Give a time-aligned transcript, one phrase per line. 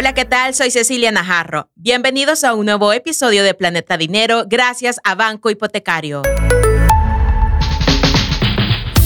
[0.00, 0.54] Hola, ¿qué tal?
[0.54, 1.68] Soy Cecilia Najarro.
[1.74, 6.22] Bienvenidos a un nuevo episodio de Planeta Dinero gracias a Banco Hipotecario.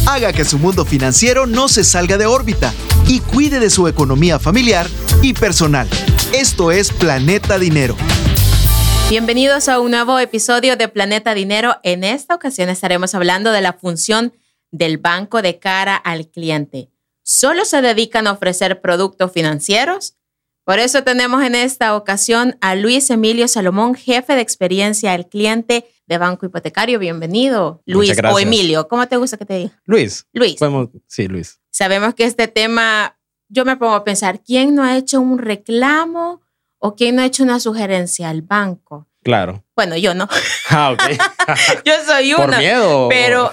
[0.07, 2.73] Haga que su mundo financiero no se salga de órbita
[3.09, 4.87] y cuide de su economía familiar
[5.21, 5.89] y personal.
[6.33, 7.97] Esto es Planeta Dinero.
[9.11, 11.75] Bienvenidos a un nuevo episodio de Planeta Dinero.
[11.83, 14.33] En esta ocasión estaremos hablando de la función
[14.71, 16.89] del banco de cara al cliente.
[17.25, 20.15] ¿Solo se dedican a ofrecer productos financieros?
[20.65, 25.85] Por eso tenemos en esta ocasión a Luis Emilio Salomón, jefe de experiencia al cliente
[26.07, 26.99] de Banco Hipotecario.
[26.99, 28.89] Bienvenido, Luis o Emilio.
[28.89, 29.83] ¿Cómo te gusta que te diga?
[29.85, 30.27] Luis.
[30.33, 30.57] Luis.
[31.07, 31.61] sí, Luis.
[31.71, 33.19] Sabemos que este tema,
[33.51, 36.41] yo me pongo a pensar, ¿quién no ha hecho un reclamo
[36.79, 39.07] o quién no ha hecho una sugerencia al banco?
[39.23, 39.63] Claro.
[39.77, 40.29] Bueno, yo no.
[40.71, 41.03] Ah, ok.
[41.85, 42.47] yo soy una.
[42.47, 43.09] ¿Por miedo?
[43.11, 43.53] Pero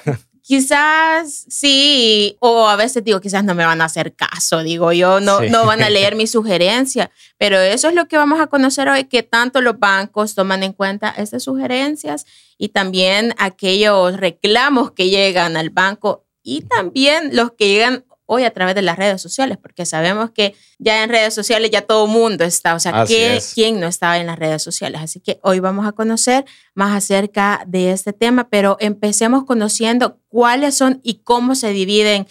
[0.51, 5.21] Quizás sí, o a veces digo, quizás no me van a hacer caso, digo yo,
[5.21, 8.89] no, no van a leer mi sugerencia, pero eso es lo que vamos a conocer
[8.89, 12.25] hoy, que tanto los bancos toman en cuenta estas sugerencias
[12.57, 18.51] y también aquellos reclamos que llegan al banco y también los que llegan hoy a
[18.51, 22.45] través de las redes sociales, porque sabemos que ya en redes sociales ya todo mundo
[22.45, 25.01] está, o sea, ¿quién no estaba en las redes sociales?
[25.01, 30.75] Así que hoy vamos a conocer más acerca de este tema, pero empecemos conociendo cuáles
[30.75, 32.25] son y cómo se dividen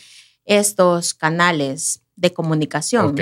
[0.46, 3.08] estos canales de comunicación.
[3.08, 3.20] Ok.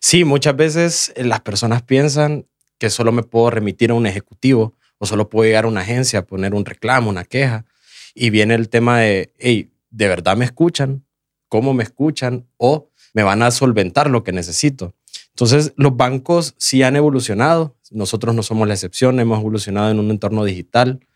[0.00, 4.74] Sí, muchas veces eh, las personas piensan que solo me puedo remitir a un ejecutivo
[4.98, 7.66] o solo puedo llegar a una agencia a poner un reclamo, una queja.
[8.14, 11.04] Y viene el tema de, hey, ¿de verdad me escuchan?
[11.50, 14.94] Cómo me escuchan o me van a solventar lo que necesito.
[15.30, 17.76] Entonces, los bancos sí han evolucionado.
[17.90, 21.06] Nosotros no somos la excepción, hemos evolucionado en un entorno digital.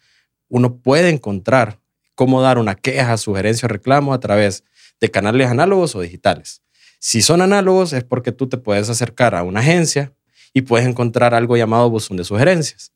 [0.48, 1.80] Uno puede encontrar
[2.14, 4.64] cómo dar una queja, sugerencia o reclamo a través
[5.00, 6.62] de canales análogos o digitales.
[6.98, 10.12] Si son análogos es porque tú te puedes acercar a una agencia
[10.52, 12.92] y puedes encontrar algo llamado buzón de sugerencias.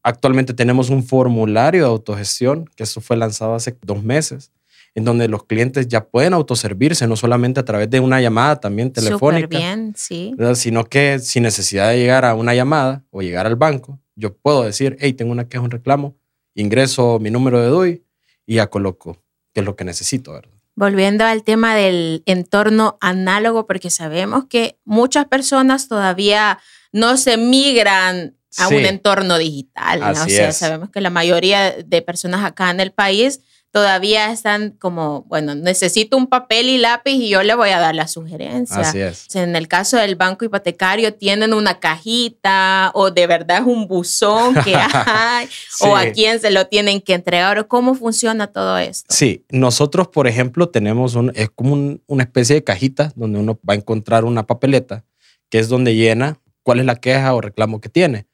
[0.02, 4.52] Actualmente tenemos un formulario de autogestión, que eso fue lanzado hace dos meses,
[4.94, 8.92] en donde los clientes ya pueden autoservirse, no solamente a través de una llamada también
[8.92, 9.46] telefónica.
[9.46, 10.34] bien, sí.
[10.54, 14.64] Sino que sin necesidad de llegar a una llamada o llegar al banco, yo puedo
[14.64, 16.16] decir, hey, tengo una queja, un reclamo,
[16.54, 18.04] ingreso mi número de DUI
[18.46, 20.50] y ya coloco qué es lo que necesito, ¿verdad?
[20.74, 26.58] Volviendo al tema del entorno análogo, porque sabemos que muchas personas todavía
[26.92, 30.00] no se migran a un entorno digital.
[30.00, 30.24] ¿no?
[30.24, 33.40] O sea, sabemos que la mayoría de personas acá en el país
[33.72, 37.94] todavía están como, bueno, necesito un papel y lápiz y yo le voy a dar
[37.94, 38.80] la sugerencia.
[38.80, 39.34] Así es.
[39.34, 44.54] En el caso del banco hipotecario, tienen una cajita o de verdad es un buzón
[44.64, 44.74] que
[45.06, 45.48] hay
[45.80, 49.14] o a quién se lo tienen que entregar o cómo funciona todo esto.
[49.14, 53.74] Sí, nosotros, por ejemplo, tenemos un, es como una especie de cajita donde uno va
[53.74, 55.04] a encontrar una papeleta
[55.48, 58.26] que es donde llena cuál es la queja o reclamo que tiene.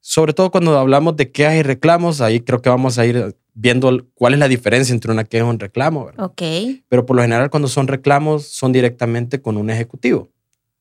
[0.00, 4.06] Sobre todo cuando hablamos de quejas y reclamos, ahí creo que vamos a ir viendo
[4.14, 6.06] cuál es la diferencia entre una queja y un reclamo.
[6.06, 6.24] ¿verdad?
[6.24, 6.42] Ok.
[6.88, 10.30] Pero por lo general cuando son reclamos son directamente con un ejecutivo,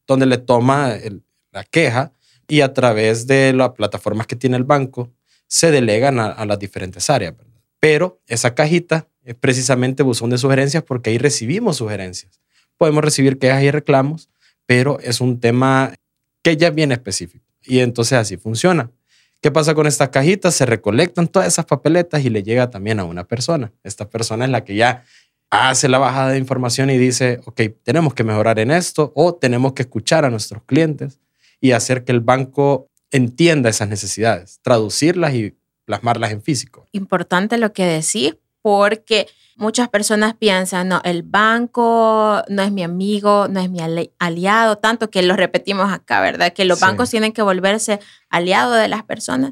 [0.08, 0.94] donde le toma
[1.52, 2.14] la queja
[2.48, 5.12] y a través de las plataformas que tiene el banco
[5.48, 7.36] se delegan a, las diferentes áreas.
[7.36, 7.62] ¿verdad?
[7.82, 12.40] Pero esa cajita es precisamente buzón de sugerencias porque ahí recibimos sugerencias.
[12.78, 14.30] Podemos recibir quejas y reclamos,
[14.66, 15.94] pero es un tema
[16.42, 17.46] que ya bien específico.
[17.64, 18.90] Y entonces así funciona.
[19.42, 20.54] ¿Qué pasa con estas cajitas?
[20.54, 23.72] Se recolectan todas esas papeletas y le llega también a una persona.
[23.84, 25.06] Esta persona es la que ya
[25.50, 29.74] hace la bajada de información y dice, ok, tenemos que mejorar en esto o tenemos
[29.74, 31.20] que escuchar a nuestros clientes
[31.62, 35.56] y hacer que el banco entienda esas necesidades, traducirlas y
[35.86, 36.86] plasmarlas en físico.
[36.92, 39.28] Importante lo que decís porque
[39.60, 43.80] muchas personas piensan, no, el banco no es mi amigo, no es mi
[44.18, 46.54] aliado, tanto que lo repetimos acá, ¿verdad?
[46.54, 49.52] Que los bancos tienen que volverse aliados de las personas.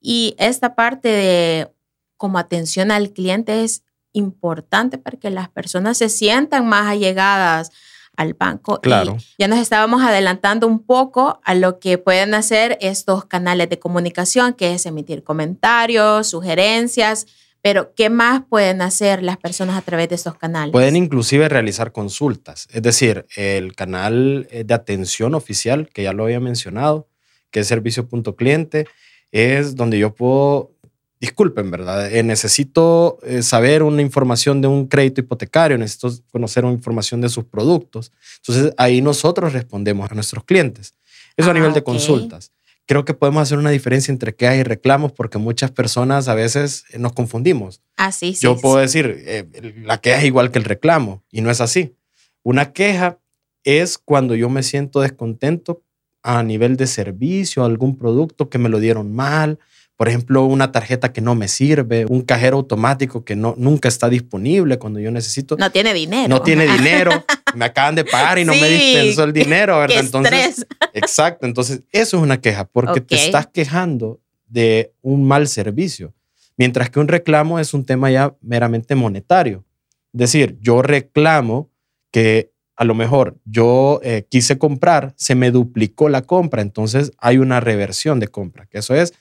[0.00, 1.72] Y esta parte de
[2.16, 3.82] como atención al cliente es
[4.12, 7.70] importante para que las personas se sientan más allegadas
[8.16, 8.80] al banco.
[8.80, 9.16] Claro.
[9.18, 13.78] Y ya nos estábamos adelantando un poco a lo que pueden hacer estos canales de
[13.78, 17.26] comunicación, que es emitir comentarios, sugerencias,
[17.62, 20.72] pero ¿qué más pueden hacer las personas a través de estos canales?
[20.72, 26.40] Pueden inclusive realizar consultas, es decir, el canal de atención oficial, que ya lo había
[26.40, 27.08] mencionado,
[27.50, 28.86] que es servicio.cliente,
[29.32, 30.72] es donde yo puedo
[31.20, 32.12] disculpen, ¿verdad?
[32.12, 37.28] Eh, necesito eh, saber una información de un crédito hipotecario, necesito conocer una información de
[37.28, 38.12] sus productos.
[38.38, 40.94] Entonces, ahí nosotros respondemos a nuestros clientes.
[41.36, 42.52] Eso a nivel de consultas.
[42.88, 46.86] Creo que podemos hacer una diferencia entre quejas y reclamos porque muchas personas a veces
[46.90, 47.82] eh, nos confundimos.
[47.96, 48.42] Así sí.
[48.42, 49.54] Yo puedo decir,
[49.84, 51.94] la queja es igual que el reclamo y no es así.
[52.42, 53.18] Una queja
[53.62, 55.82] es cuando yo me siento descontento
[56.22, 59.58] a nivel de servicio, algún producto que me lo dieron mal,
[59.98, 64.08] por ejemplo, una tarjeta que no me sirve, un cajero automático que no, nunca está
[64.08, 65.56] disponible cuando yo necesito.
[65.56, 66.28] No tiene dinero.
[66.28, 67.24] No tiene dinero.
[67.56, 69.96] me acaban de pagar y no me dispensó el dinero, ¿verdad?
[69.98, 71.46] Qué entonces, exacto.
[71.46, 76.14] Entonces, eso es una queja porque te estás quejando de un mal servicio.
[76.56, 79.64] Mientras que un reclamo es un tema ya meramente monetario.
[80.12, 81.72] Es decir, yo reclamo
[82.12, 87.38] que a lo mejor yo eh, quise comprar, se me duplicó la compra, entonces hay
[87.38, 89.12] una reversión de compra, que eso es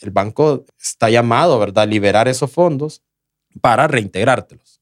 [0.00, 3.02] el banco está llamado, ¿verdad?, a liberar esos fondos
[3.60, 4.80] para reintegrártelos.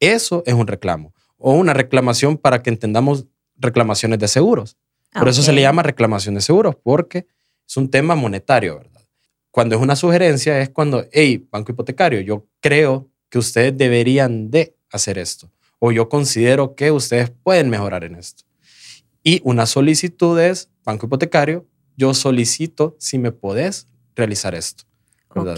[0.00, 3.26] Eso es un reclamo o una reclamación para que entendamos
[3.56, 4.76] reclamaciones de seguros.
[5.12, 7.26] Por eso se le llama reclamación de seguros, porque
[7.66, 9.02] es un tema monetario, ¿verdad?
[9.50, 14.76] Cuando es una sugerencia es cuando, hey, banco hipotecario, yo creo que ustedes deberían de
[14.90, 18.44] hacer esto o yo considero que ustedes pueden mejorar en esto.
[19.22, 21.66] Y una solicitud es, banco hipotecario,
[21.96, 24.84] yo solicito si me podés realizar esto.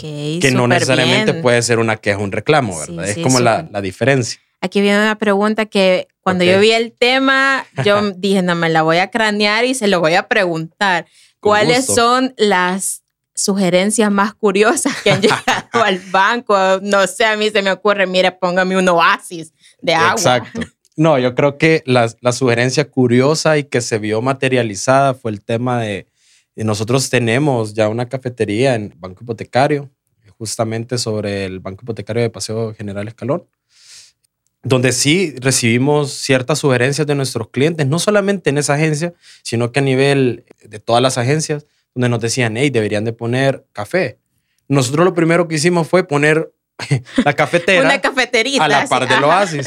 [0.01, 3.09] que no necesariamente puede ser una queja, un reclamo, ¿verdad?
[3.09, 4.41] es como la, diferencia.
[4.61, 8.83] Aquí viene una pregunta que cuando yo vi el tema, yo dije, no, me la
[8.83, 11.07] voy a cranear y se lo voy a preguntar.
[11.41, 13.03] ¿Cuáles son las
[13.37, 16.57] sugerencias más curiosas que han llegado al banco?
[16.83, 20.11] No sé, a mí se me ocurre, mire, póngame un oasis de agua.
[20.11, 20.61] Exacto.
[20.97, 25.45] No, yo creo que la, la sugerencia curiosa y que se vio materializada fue el
[25.45, 26.09] tema de
[26.65, 29.91] nosotros tenemos ya una cafetería en Banco Hipotecario,
[30.39, 33.47] justamente sobre el Banco Hipotecario de Paseo General Escalón,
[34.63, 39.81] donde sí recibimos ciertas sugerencias de nuestros clientes, no solamente en esa agencia, sino que
[39.81, 44.19] a nivel de todas las agencias, donde nos decían, hey, deberían de poner café.
[44.69, 46.53] Nosotros lo primero que hicimos fue poner
[47.25, 49.67] la cafetera Una cafeterita, a la par del oasis.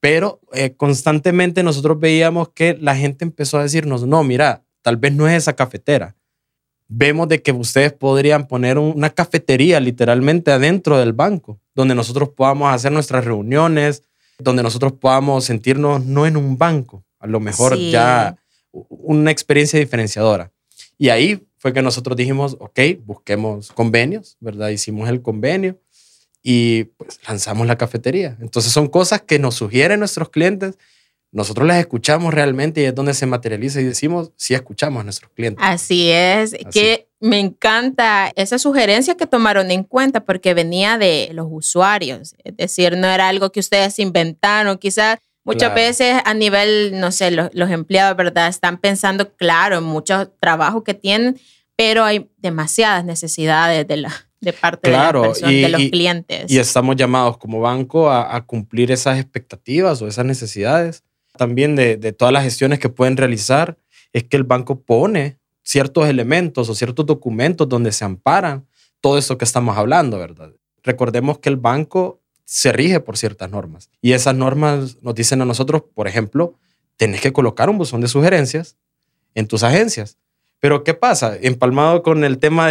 [0.00, 5.12] Pero eh, constantemente nosotros veíamos que la gente empezó a decirnos, no, mira, tal vez
[5.12, 6.14] no es esa cafetera.
[6.86, 12.72] Vemos de que ustedes podrían poner una cafetería literalmente adentro del banco, donde nosotros podamos
[12.72, 14.04] hacer nuestras reuniones,
[14.38, 18.36] donde nosotros podamos sentirnos no en un banco, a lo mejor ya
[18.70, 20.52] una experiencia diferenciadora.
[20.96, 24.68] Y ahí fue que nosotros dijimos, ok, busquemos convenios, ¿verdad?
[24.68, 25.80] Hicimos el convenio
[26.44, 28.36] y pues lanzamos la cafetería.
[28.40, 30.78] Entonces son cosas que nos sugieren nuestros clientes
[31.36, 35.30] nosotros las escuchamos realmente y es donde se materializa y decimos, sí escuchamos a nuestros
[35.32, 35.62] clientes.
[35.62, 41.46] Así es, que me encanta esa sugerencia que tomaron en cuenta porque venía de los
[41.50, 47.12] usuarios, es decir, no era algo que ustedes inventaron, quizás muchas veces a nivel, no
[47.12, 48.48] sé, los, los empleados, ¿verdad?
[48.48, 51.38] Están pensando, claro, en mucho trabajo que tienen,
[51.76, 56.50] pero hay demasiadas necesidades de la, de parte de, de, los clientes.
[56.50, 61.02] Y estamos llamados como banco a, a, cumplir esas expectativas o esas necesidades
[61.36, 63.76] también de, todas las gestiones que pueden realizar
[64.12, 68.66] es que el banco pone ciertos elementos o ciertos documentos donde se amparan
[69.00, 70.52] todo esto que estamos hablando, ¿verdad?
[70.82, 75.44] Recordemos que el banco se rige por ciertas normas y esas normas nos dicen a
[75.44, 76.54] nosotros, por ejemplo,
[76.96, 78.76] tenés que colocar un buzón de sugerencias
[79.34, 80.18] en tus agencias.
[80.60, 81.36] Pero ¿qué pasa?
[81.40, 82.68] Empalmado con el tema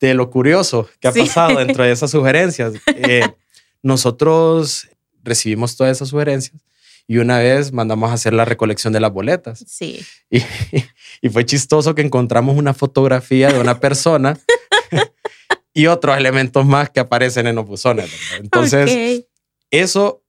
[0.00, 3.28] de, lo curioso que ha pasado dentro de esas sugerencias, eh,
[3.82, 4.88] nosotros
[5.22, 6.60] recibimos todas esas sugerencias
[7.06, 9.64] y una vez mandamos a hacer la recolección de las boletas.
[9.66, 10.00] Sí.
[10.30, 10.42] Y,
[11.20, 14.38] y fue chistoso que encontramos una fotografía de una persona
[15.74, 18.10] y otros elementos más que aparecen en los buzones.
[18.38, 19.24] Entonces,
[19.70, 20.22] eso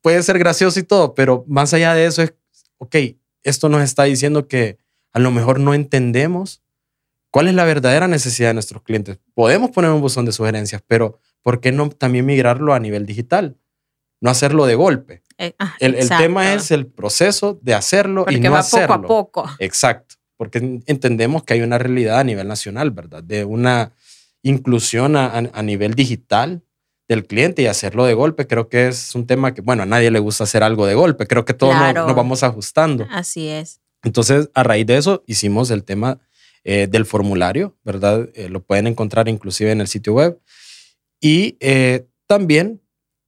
[0.00, 2.34] puede ser gracioso y todo, pero más allá de eso es,
[2.78, 2.96] ok,
[3.42, 4.78] esto nos está diciendo que
[5.12, 6.62] a lo mejor no entendemos
[7.30, 9.18] cuál es la verdadera necesidad de nuestros clientes.
[9.34, 13.56] Podemos poner un buzón de sugerencias, pero ¿por qué no también migrarlo a nivel digital?
[14.20, 15.21] No hacerlo de golpe.
[15.38, 19.02] Eh, ah, el, el, tema es el proceso de hacerlo y no va poco a
[19.02, 19.50] poco.
[19.58, 23.22] Exacto, porque entendemos que hay una realidad a nivel nacional, ¿verdad?
[23.22, 23.92] De una
[24.42, 26.62] inclusión a, a, nivel digital
[27.08, 28.46] del cliente y hacerlo de golpe.
[28.46, 31.26] Creo que es un tema que, bueno, a nadie le gusta hacer algo de golpe.
[31.26, 33.06] Creo que todos nos, vamos ajustando.
[33.10, 33.80] Así es.
[34.02, 36.18] Entonces, a raíz de eso, hicimos el tema
[36.64, 38.28] eh, del formulario, ¿verdad?
[38.34, 40.40] Eh, lo pueden encontrar inclusive en el sitio web.
[41.20, 42.82] Y eh, también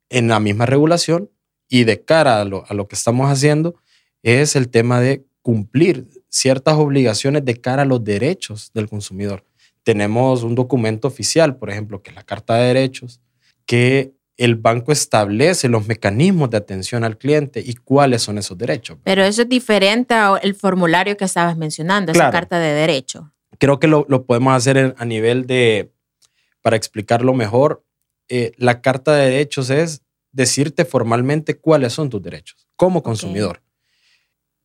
[0.08, 1.30] en la misma regulación
[1.68, 3.76] y de cara a lo, a lo que estamos haciendo,
[4.22, 9.44] es el tema de cumplir ciertas obligaciones de cara a los derechos del consumidor.
[9.82, 13.20] Tenemos un documento oficial, por ejemplo, que es la Carta de Derechos,
[13.66, 18.98] que el banco establece los mecanismos de atención al cliente y cuáles son esos derechos.
[19.04, 23.32] Pero eso es diferente al formulario que estabas mencionando, esa carta de derecho.
[23.58, 25.92] Creo que lo, podemos hacer a nivel de,
[26.62, 27.84] para explicarlo mejor,
[28.28, 30.02] eh, la carta de derechos es
[30.34, 33.62] decirte formalmente cuáles son tus derechos como consumidor.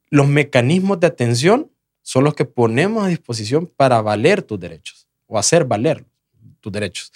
[0.10, 1.72] Los mecanismos de atención
[2.02, 6.06] son los que ponemos a disposición para valer tus derechos o hacer valer
[6.60, 7.12] tus derechos.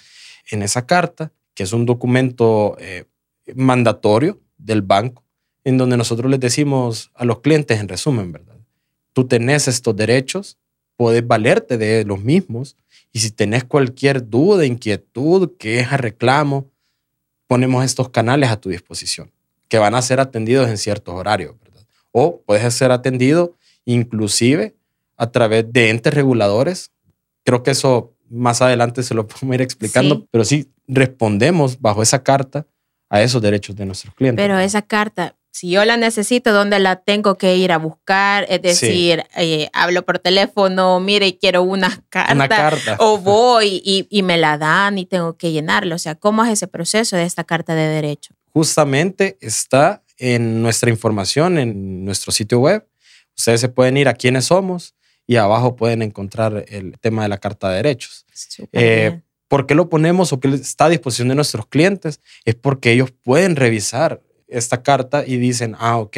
[0.50, 3.04] En esa carta que es un documento eh,
[3.54, 5.24] mandatorio del banco,
[5.64, 8.56] en donde nosotros les decimos a los clientes, en resumen, ¿verdad?
[9.12, 10.58] Tú tenés estos derechos,
[10.96, 12.76] puedes valerte de los mismos,
[13.12, 16.70] y si tenés cualquier duda, inquietud, queja, reclamo,
[17.46, 19.30] ponemos estos canales a tu disposición,
[19.68, 21.86] que van a ser atendidos en ciertos horarios, ¿verdad?
[22.12, 24.74] O puedes ser atendido inclusive
[25.16, 26.90] a través de entes reguladores.
[27.44, 32.22] Creo que eso más adelante se lo podemos ir explicando, pero sí respondemos bajo esa
[32.22, 32.66] carta
[33.08, 34.42] a esos derechos de nuestros clientes.
[34.42, 38.44] Pero esa carta, si yo la necesito, ¿dónde la tengo que ir a buscar?
[38.48, 42.96] Es decir, eh, hablo por teléfono, mire, quiero una carta, una carta.
[42.98, 45.94] o voy y, y, me la dan y tengo que llenarlo.
[45.94, 48.34] O sea, ¿cómo es ese proceso de esta carta de derecho?
[48.52, 52.88] Justamente está en nuestra información, en nuestro sitio web.
[53.36, 57.38] Ustedes se pueden ir a quiénes somos y abajo pueden encontrar el tema de la
[57.38, 58.26] carta de derechos.
[58.72, 62.18] Eh, ¿Por qué lo ponemos o qué está a disposición de nuestros clientes?
[62.44, 64.20] Es porque ellos pueden revisar
[64.56, 66.16] esta carta y dicen, ah, ok,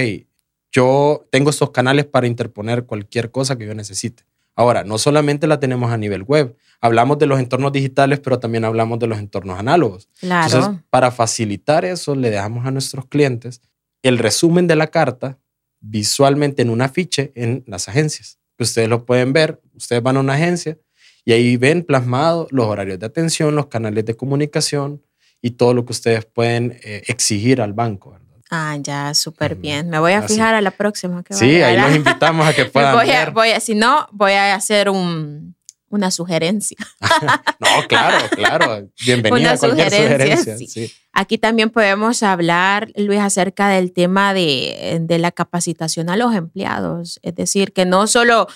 [0.72, 4.24] yo tengo estos canales para interponer cualquier cosa que yo necesite.
[4.54, 8.64] Ahora, no solamente la tenemos a nivel web, hablamos de los entornos digitales, pero también
[8.64, 10.08] hablamos de los entornos análogos.
[10.20, 10.46] Claro.
[10.46, 13.60] Entonces, para facilitar eso, le dejamos a nuestros clientes
[14.02, 15.38] el resumen de la carta
[15.80, 20.34] visualmente en un afiche en las agencias ustedes lo pueden ver, ustedes van a una
[20.34, 20.78] agencia
[21.24, 25.02] y ahí ven plasmados los horarios de atención, los canales de comunicación
[25.42, 28.18] y todo lo que ustedes pueden eh, exigir al banco.
[28.50, 29.90] Ah, ya, súper bien.
[29.90, 31.22] Me voy a fijar a la próxima.
[31.22, 33.30] Que sí, ahí los invitamos a que puedan voy ver.
[33.32, 35.56] Voy a, si no, voy a hacer un,
[35.88, 36.76] una sugerencia.
[37.58, 38.88] no, claro, claro.
[39.04, 40.88] Bienvenida a cualquier sugerencia.
[41.12, 47.18] Aquí también podemos hablar, Luis, acerca del tema de, de, la capacitación a los empleados.
[47.22, 48.46] Es decir, que no solo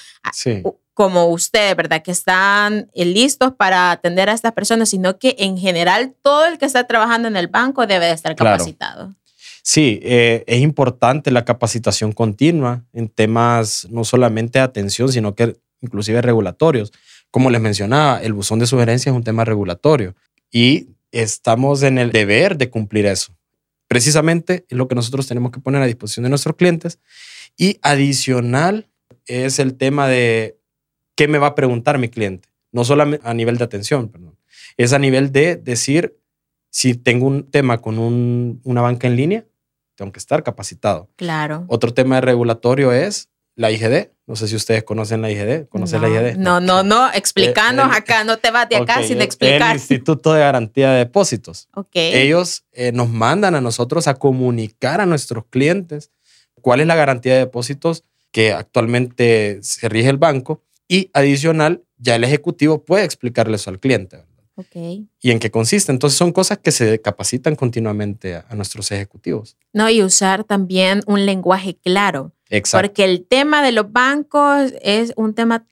[1.00, 2.02] como usted, ¿verdad?
[2.02, 6.58] Que están eh, listos para atender a estas personas, sino que en general todo el
[6.58, 9.14] que está trabajando en el banco debe de estar capacitado.
[9.72, 15.58] Sí, eh, es importante la capacitación continua en temas no solamente de atención, sino que
[15.80, 16.92] inclusive regulatorios.
[17.30, 20.16] Como les mencionaba, el buzón de sugerencias es un tema regulatorio
[20.50, 23.32] y estamos en el deber de cumplir eso.
[23.86, 26.98] Precisamente es lo que nosotros tenemos que poner a disposición de nuestros clientes.
[27.56, 28.88] Y adicional
[29.26, 30.58] es el tema de
[31.14, 32.48] qué me va a preguntar mi cliente.
[32.72, 34.36] No solamente a nivel de atención, perdón.
[34.76, 36.16] Es a nivel de decir,
[36.70, 38.00] si tengo un tema con
[38.64, 39.44] una banca en línea,
[40.00, 41.10] tengo que estar capacitado.
[41.16, 41.66] Claro.
[41.68, 44.08] Otro tema regulatorio es la IGD.
[44.26, 45.68] No sé si ustedes conocen la IGD.
[45.68, 46.38] ¿Conocen la IGD?
[46.38, 47.12] No, no, no.
[47.14, 48.24] Explícanos eh, acá.
[48.24, 49.72] No te vas de acá sin explicar.
[49.72, 51.68] El Instituto de Garantía de Depósitos.
[51.74, 52.14] Okay.
[52.14, 56.10] Ellos eh, nos mandan a nosotros a comunicar a nuestros clientes
[56.62, 62.16] cuál es la garantía de depósitos que actualmente se rige el banco y adicional, ya
[62.16, 64.24] el ejecutivo puede explicarle eso al cliente.
[64.60, 65.08] Okay.
[65.20, 65.92] ¿Y en qué consiste?
[65.92, 69.56] Entonces son cosas que se capacitan continuamente a, a nuestros ejecutivos.
[69.72, 72.86] No, y usar también un lenguaje claro Exacto.
[72.86, 75.66] Porque el tema de los bancos es un tema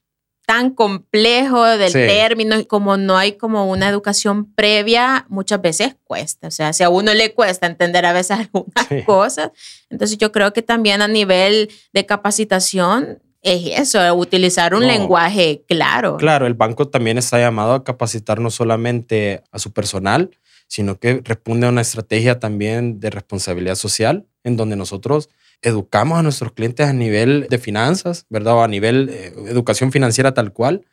[0.46, 6.48] tan complejo del término y como no hay como una educación previa, muchas veces cuesta.
[6.48, 9.50] O sea, si a uno le cuesta entender a veces algunas cosas,
[9.90, 16.16] entonces yo creo que también a nivel de capacitación es eso, utilizar un lenguaje claro.
[16.16, 20.30] Claro, el banco también está llamado a capacitar no solamente a su personal,
[20.66, 25.28] sino que responde a una estrategia también de responsabilidad social, en donde nosotros
[25.62, 28.54] educamos a nuestros clientes a nivel de finanzas, ¿verdad?
[28.54, 30.84] O a nivel de eh, educación financiera tal cual,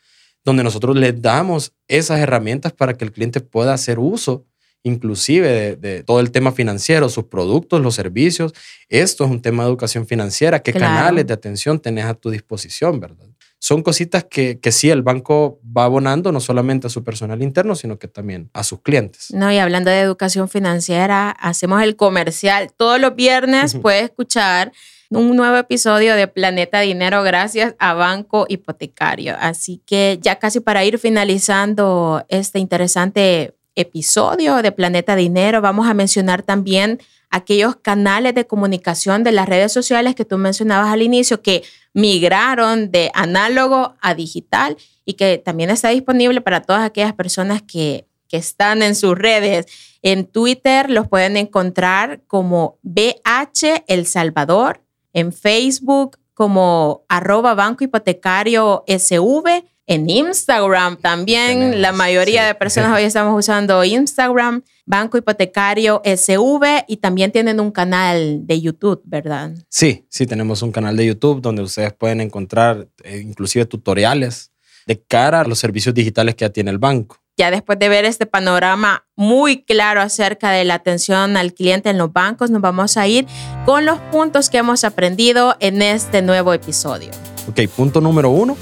[0.43, 4.45] donde nosotros les damos esas herramientas para que el cliente pueda hacer uso
[4.85, 8.53] inclusive de, todo el tema financiero, sus productos, los servicios.
[8.87, 10.61] Esto es un tema de educación financiera.
[10.61, 13.25] ¿Qué canales de atención tenés a tu disposición, verdad?
[13.57, 17.73] son cositas que, que sí el banco va abonando no solamente a su personal interno,
[17.73, 19.33] sino que también a sus clientes.
[19.33, 22.71] No, y hablando de educación financiera, hacemos el comercial.
[22.77, 24.71] Todos los viernes puede escuchar
[25.09, 29.35] un nuevo episodio de Planeta Dinero gracias a Banco Hipotecario.
[29.39, 35.93] Así que ya casi para ir finalizando este interesante episodio de Planeta Dinero, vamos a
[35.93, 41.41] mencionar también aquellos canales de comunicación de las redes sociales que tú mencionabas al inicio,
[41.41, 41.63] que
[41.93, 48.07] migraron de análogo a digital y que también está disponible para todas aquellas personas que,
[48.27, 49.65] que están en sus redes.
[50.01, 54.81] En Twitter los pueden encontrar como BH El Salvador,
[55.13, 61.81] en Facebook como arroba Banco Hipotecario SV en Instagram también.
[61.81, 67.71] la mayoría de personas hoy estamos usando Instagram, Banco Hipotecario SV y también tienen un
[67.71, 69.53] canal de YouTube, ¿verdad?
[69.69, 74.51] Sí, sí, tenemos un canal de YouTube donde ustedes pueden encontrar eh, inclusive tutoriales
[74.85, 77.17] de cara a los servicios digitales que ya tiene el banco.
[77.37, 81.97] Ya después de ver este panorama muy claro acerca de la atención al cliente en
[81.97, 83.25] los bancos, nos vamos a ir
[83.65, 87.09] con los puntos que hemos aprendido en este nuevo episodio.
[87.49, 88.55] Ok, punto número uno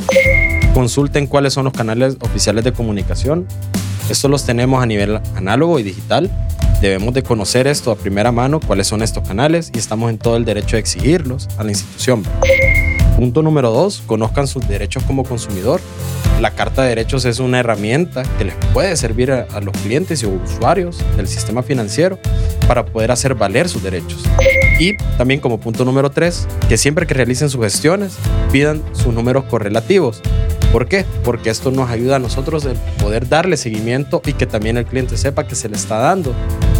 [0.74, 3.48] Consulten cuáles son los canales oficiales de comunicación.
[4.10, 6.32] Estos los tenemos a nivel análogo y digital.
[6.82, 10.36] Debemos de conocer esto a primera mano, cuáles son estos canales y estamos en todo
[10.36, 12.24] el derecho de exigirlos a la institución.
[13.15, 15.80] Punto número dos, conozcan sus derechos como consumidor.
[16.42, 20.24] La Carta de Derechos es una herramienta que les puede servir a, a, los clientes
[20.24, 22.18] y usuarios del sistema financiero
[22.68, 24.24] para poder hacer valer sus derechos.
[24.80, 28.18] Y también como punto número tres, que siempre que realicen sus gestiones
[28.51, 30.22] pidan sus números correlativos
[30.74, 31.06] ¿Por qué?
[31.24, 35.18] Porque esto nos ayuda a nosotros a poder darle seguimiento y que también el cliente
[35.18, 36.34] sepa que se le está dando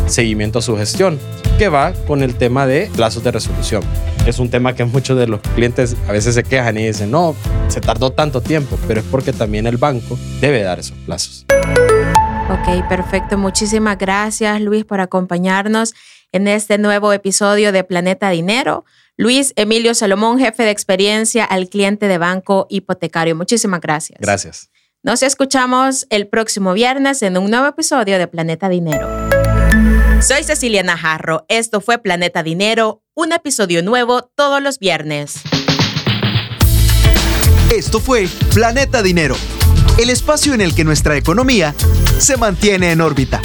[0.08, 1.20] seguimiento a su gestión,
[1.60, 3.84] que va con el tema de plazos de resolución.
[4.26, 7.36] Es un tema que muchos de los clientes a veces se quejan y dicen, no,
[7.68, 11.46] se tardó tanto tiempo, pero es porque también el banco debe dar esos plazos.
[12.50, 13.38] Ok, perfecto.
[13.38, 15.94] Muchísimas gracias Luis por acompañarnos
[16.32, 18.84] en este nuevo episodio de Planeta Dinero.
[19.16, 23.36] Luis Emilio Salomón, jefe de experiencia al cliente de Banco Hipotecario.
[23.36, 24.20] Muchísimas gracias.
[24.20, 24.70] Gracias.
[25.04, 29.08] Nos escuchamos el próximo viernes en un nuevo episodio de Planeta Dinero.
[30.22, 31.46] Soy Cecilia Najarro.
[31.48, 35.42] Esto fue Planeta Dinero, un episodio nuevo todos los viernes.
[37.74, 39.36] Esto fue Planeta Dinero,
[39.98, 41.74] el espacio en el que nuestra economía
[42.18, 43.42] se mantiene en órbita.